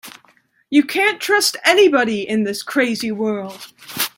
[0.71, 3.71] You can't trust anybody in this crazy world.